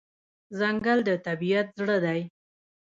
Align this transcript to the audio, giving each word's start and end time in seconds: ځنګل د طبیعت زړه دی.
ځنګل 0.57 0.99
د 1.07 1.09
طبیعت 1.25 1.67
زړه 1.79 1.97
دی. 2.05 2.19